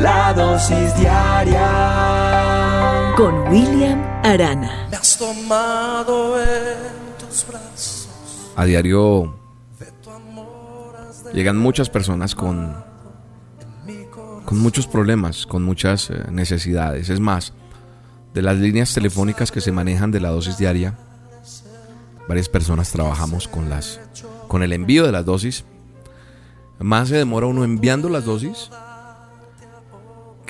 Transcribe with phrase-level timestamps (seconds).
[0.00, 1.66] La dosis diaria
[3.18, 4.88] con William Arana.
[4.90, 6.78] Me has tomado en
[7.18, 8.08] tus brazos.
[8.56, 9.34] A diario
[11.34, 12.74] llegan muchas personas con,
[14.46, 17.10] con muchos problemas, con muchas eh, necesidades.
[17.10, 17.52] Es más,
[18.32, 20.96] de las líneas telefónicas que se manejan de la dosis diaria,
[22.26, 24.00] varias personas trabajamos con las
[24.48, 25.66] con el envío de las dosis.
[26.78, 28.70] Más se demora uno enviando las dosis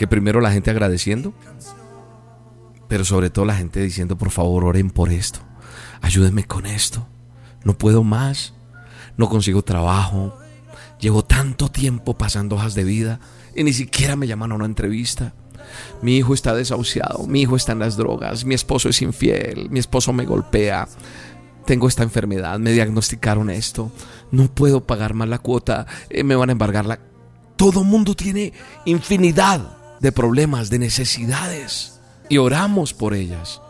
[0.00, 1.34] que primero la gente agradeciendo,
[2.88, 5.40] pero sobre todo la gente diciendo, por favor, oren por esto,
[6.00, 7.06] ayúdenme con esto,
[7.64, 8.54] no puedo más,
[9.18, 10.38] no consigo trabajo,
[11.00, 13.20] llevo tanto tiempo pasando hojas de vida
[13.54, 15.34] y ni siquiera me llaman a una entrevista.
[16.00, 19.80] Mi hijo está desahuciado, mi hijo está en las drogas, mi esposo es infiel, mi
[19.80, 20.88] esposo me golpea,
[21.66, 23.92] tengo esta enfermedad, me diagnosticaron esto,
[24.30, 26.98] no puedo pagar más la cuota, eh, me van a embargar la...
[27.56, 28.54] Todo mundo tiene
[28.86, 33.60] infinidad de problemas, de necesidades y oramos por ellas.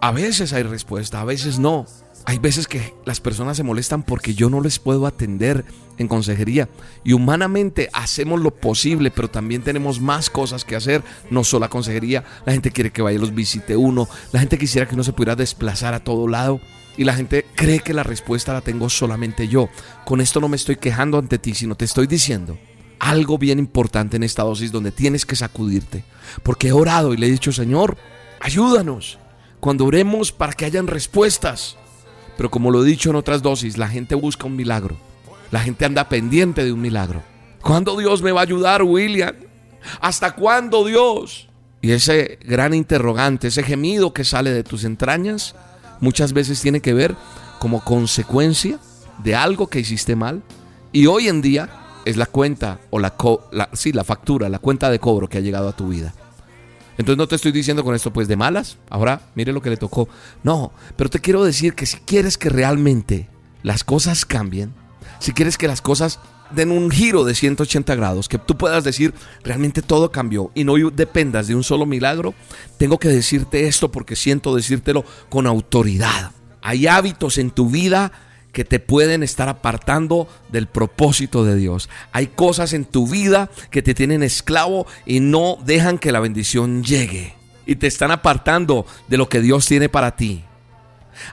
[0.00, 1.86] A veces hay respuesta, a veces no.
[2.26, 5.64] Hay veces que las personas se molestan porque yo no les puedo atender
[5.96, 6.68] en consejería.
[7.04, 11.70] Y humanamente hacemos lo posible, pero también tenemos más cosas que hacer, no solo la
[11.70, 12.24] consejería.
[12.44, 14.08] La gente quiere que vaya los visite uno.
[14.32, 16.60] La gente quisiera que uno se pudiera desplazar a todo lado
[16.96, 19.68] y la gente cree que la respuesta la tengo solamente yo.
[20.04, 22.58] Con esto no me estoy quejando ante ti, sino te estoy diciendo
[22.98, 26.04] algo bien importante en esta dosis donde tienes que sacudirte.
[26.42, 27.96] Porque he orado y le he dicho, Señor,
[28.40, 29.18] ayúdanos
[29.60, 31.76] cuando oremos para que hayan respuestas.
[32.36, 34.96] Pero como lo he dicho en otras dosis, la gente busca un milagro.
[35.50, 37.22] La gente anda pendiente de un milagro.
[37.62, 39.34] ¿Cuándo Dios me va a ayudar, William?
[40.00, 41.48] ¿Hasta cuándo Dios?
[41.80, 45.54] Y ese gran interrogante, ese gemido que sale de tus entrañas,
[46.00, 47.14] muchas veces tiene que ver
[47.58, 48.78] como consecuencia
[49.22, 50.42] de algo que hiciste mal.
[50.92, 51.68] Y hoy en día
[52.06, 53.14] es la cuenta o la,
[53.72, 56.14] sí, la factura, la cuenta de cobro que ha llegado a tu vida.
[56.98, 59.76] Entonces no te estoy diciendo con esto pues de malas, ahora mire lo que le
[59.76, 60.08] tocó.
[60.44, 63.28] No, pero te quiero decir que si quieres que realmente
[63.62, 64.72] las cosas cambien,
[65.18, 66.20] si quieres que las cosas
[66.52, 69.12] den un giro de 180 grados, que tú puedas decir,
[69.42, 72.34] realmente todo cambió y no dependas de un solo milagro,
[72.78, 76.30] tengo que decirte esto porque siento decírtelo con autoridad.
[76.62, 78.12] Hay hábitos en tu vida
[78.56, 81.90] que te pueden estar apartando del propósito de Dios.
[82.12, 86.82] Hay cosas en tu vida que te tienen esclavo y no dejan que la bendición
[86.82, 87.34] llegue.
[87.66, 90.42] Y te están apartando de lo que Dios tiene para ti.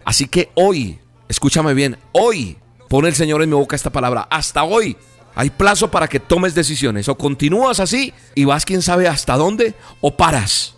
[0.03, 2.57] Así que hoy, escúchame bien, hoy
[2.93, 4.27] Pone el Señor en mi boca esta palabra.
[4.29, 4.95] Hasta hoy
[5.33, 7.09] hay plazo para que tomes decisiones.
[7.09, 10.75] O continúas así y vas quién sabe hasta dónde o paras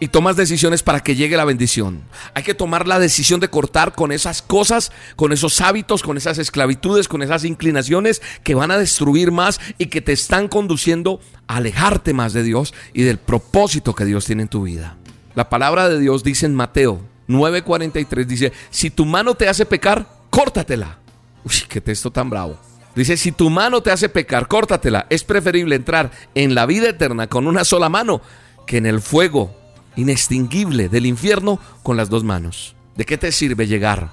[0.00, 2.02] y tomas decisiones para que llegue la bendición.
[2.34, 6.38] Hay que tomar la decisión de cortar con esas cosas, con esos hábitos, con esas
[6.38, 11.56] esclavitudes, con esas inclinaciones que van a destruir más y que te están conduciendo a
[11.56, 14.96] alejarte más de Dios y del propósito que Dios tiene en tu vida.
[15.34, 20.06] La palabra de Dios dice en Mateo 9:43, dice, si tu mano te hace pecar,
[20.30, 20.98] córtatela.
[21.44, 22.58] Uy, qué texto tan bravo.
[22.94, 25.06] Dice, si tu mano te hace pecar, córtatela.
[25.10, 28.20] Es preferible entrar en la vida eterna con una sola mano
[28.66, 29.54] que en el fuego
[29.98, 32.76] inextinguible del infierno con las dos manos.
[32.96, 34.10] ¿De qué te sirve llegar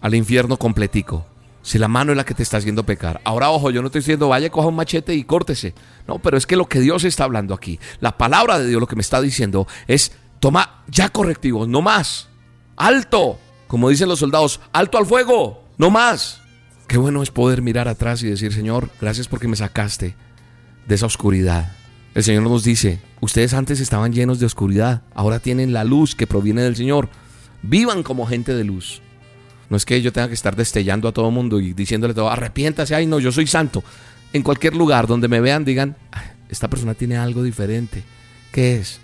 [0.00, 1.26] al infierno completico?
[1.62, 3.20] Si la mano es la que te está haciendo pecar.
[3.24, 5.74] Ahora, ojo, yo no estoy diciendo vaya, coja un machete y córtese.
[6.06, 8.86] No, pero es que lo que Dios está hablando aquí, la palabra de Dios lo
[8.86, 12.28] que me está diciendo es, toma ya correctivos, no más.
[12.76, 13.38] Alto,
[13.68, 16.42] como dicen los soldados, alto al fuego, no más.
[16.88, 20.14] Qué bueno es poder mirar atrás y decir, Señor, gracias porque me sacaste
[20.86, 21.72] de esa oscuridad.
[22.14, 26.26] El Señor nos dice, ustedes antes estaban llenos de oscuridad, ahora tienen la luz que
[26.26, 27.08] proviene del Señor.
[27.62, 29.00] Vivan como gente de luz.
[29.70, 32.94] No es que yo tenga que estar destellando a todo mundo y diciéndole todo, arrepiéntase,
[32.94, 33.82] ay no, yo soy santo.
[34.34, 35.96] En cualquier lugar donde me vean digan,
[36.50, 38.02] esta persona tiene algo diferente.
[38.50, 39.00] ¿Qué es?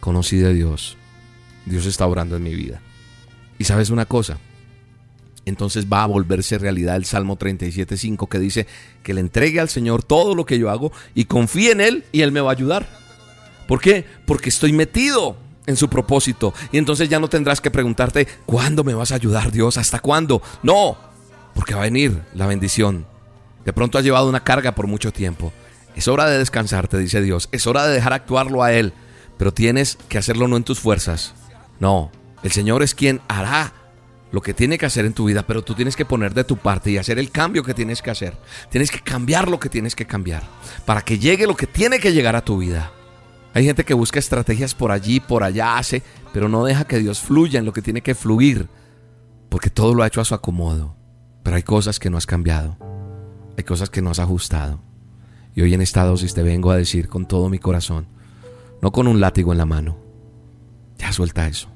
[0.00, 0.98] Conocí de Dios.
[1.64, 2.82] Dios está orando en mi vida.
[3.58, 4.36] Y sabes una cosa,
[5.46, 8.66] entonces va a volverse realidad el Salmo 37.5 que dice
[9.02, 12.22] que le entregue al Señor todo lo que yo hago y confíe en Él y
[12.22, 12.88] Él me va a ayudar.
[13.66, 14.04] ¿Por qué?
[14.26, 15.36] Porque estoy metido
[15.66, 19.52] en su propósito y entonces ya no tendrás que preguntarte, ¿cuándo me vas a ayudar
[19.52, 19.78] Dios?
[19.78, 20.42] ¿Hasta cuándo?
[20.62, 20.96] No,
[21.54, 23.06] porque va a venir la bendición.
[23.64, 25.52] De pronto has llevado una carga por mucho tiempo
[25.94, 27.48] Es hora de descansar, te dice Dios.
[27.52, 28.92] Es hora de dejar actuarlo a Él.
[29.38, 31.34] Pero tienes que hacerlo no en tus fuerzas.
[31.80, 32.10] No,
[32.42, 33.72] el Señor es quien hará
[34.32, 36.56] lo que tiene que hacer en tu vida, pero tú tienes que poner de tu
[36.56, 38.36] parte y hacer el cambio que tienes que hacer.
[38.70, 40.42] Tienes que cambiar lo que tienes que cambiar
[40.86, 42.90] para que llegue lo que tiene que llegar a tu vida.
[43.54, 46.02] Hay gente que busca estrategias por allí, por allá, hace,
[46.32, 48.68] pero no deja que Dios fluya en lo que tiene que fluir,
[49.50, 50.96] porque todo lo ha hecho a su acomodo.
[51.42, 52.78] Pero hay cosas que no has cambiado,
[53.58, 54.80] hay cosas que no has ajustado.
[55.54, 58.06] Y hoy en esta dosis te vengo a decir con todo mi corazón,
[58.80, 59.98] no con un látigo en la mano,
[60.96, 61.68] ya suelta eso.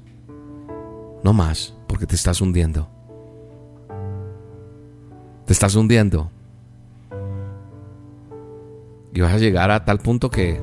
[1.22, 2.88] No más, porque te estás hundiendo.
[5.46, 6.30] Te estás hundiendo.
[9.14, 10.60] Y vas a llegar a tal punto que,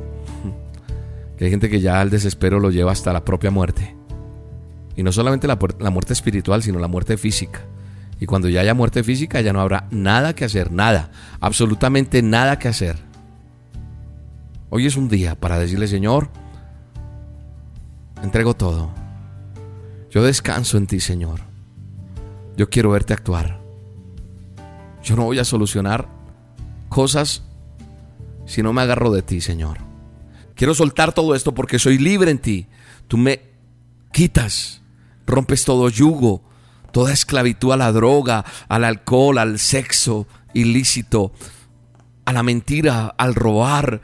[1.39, 3.95] hay gente que ya al desespero lo lleva hasta la propia muerte.
[4.95, 7.61] Y no solamente la, la muerte espiritual, sino la muerte física.
[8.19, 11.11] Y cuando ya haya muerte física ya no habrá nada que hacer, nada,
[11.41, 12.95] absolutamente nada que hacer.
[14.69, 16.29] Hoy es un día para decirle, Señor,
[18.23, 19.02] entrego todo.
[20.13, 21.39] Yo descanso en ti, Señor.
[22.55, 23.59] Yo quiero verte actuar.
[25.01, 26.07] Yo no voy a solucionar
[26.87, 27.41] cosas
[28.45, 29.79] si no me agarro de ti, Señor.
[30.53, 32.67] Quiero soltar todo esto porque soy libre en ti.
[33.07, 33.41] Tú me
[34.11, 34.83] quitas,
[35.25, 36.43] rompes todo yugo,
[36.91, 41.31] toda esclavitud a la droga, al alcohol, al sexo ilícito,
[42.25, 44.01] a la mentira, al robar,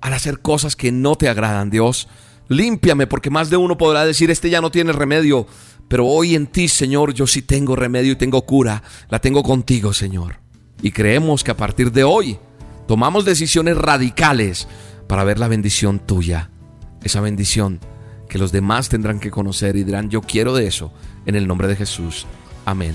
[0.00, 2.08] al hacer cosas que no te agradan, Dios.
[2.48, 5.46] Límpiame, porque más de uno podrá decir, este ya no tiene remedio.
[5.88, 8.82] Pero hoy en ti, Señor, yo sí tengo remedio y tengo cura.
[9.08, 10.40] La tengo contigo, Señor.
[10.82, 12.38] Y creemos que a partir de hoy
[12.86, 14.68] tomamos decisiones radicales
[15.06, 16.50] para ver la bendición tuya.
[17.02, 17.80] Esa bendición
[18.28, 20.92] que los demás tendrán que conocer y dirán, yo quiero de eso.
[21.24, 22.26] En el nombre de Jesús.
[22.64, 22.94] Amén.